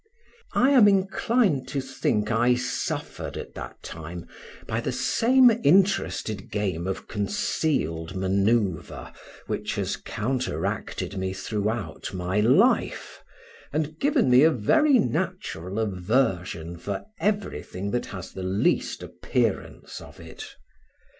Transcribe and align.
I 0.53 0.71
am 0.71 0.87
inclined 0.87 1.67
to 1.67 1.79
think 1.79 2.31
I 2.31 2.55
suffered 2.55 3.37
at 3.37 3.53
that 3.53 3.83
time 3.83 4.25
by 4.65 4.81
the 4.81 4.91
same 4.91 5.51
interested 5.63 6.49
game 6.49 6.87
of 6.87 7.07
concealed 7.07 8.15
manoeuvre, 8.15 9.13
which 9.45 9.75
has 9.75 9.97
counteracted 9.97 11.19
me 11.19 11.33
throughout 11.33 12.15
my 12.15 12.39
life, 12.39 13.23
and 13.71 13.99
given 13.99 14.27
me 14.31 14.41
a 14.41 14.49
very 14.49 14.97
natural 14.97 15.77
aversion 15.77 16.79
for 16.79 17.03
everything 17.19 17.91
that 17.91 18.07
has 18.07 18.31
the 18.33 18.41
least 18.41 19.03
appearance 19.03 20.01
of 20.01 20.19
it. 20.19 20.55